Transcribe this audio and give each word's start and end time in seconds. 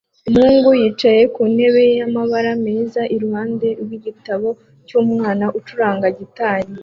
Umuhungu 0.29 0.69
yicaye 0.81 1.21
ku 1.33 1.41
ntebe 1.53 1.81
y'amabara 1.97 2.51
meza 2.65 3.01
iruhande 3.15 3.67
rw'igitabo 3.81 4.47
cy'umwana 4.87 5.45
acuranga 5.57 6.07
gitari 6.19 6.69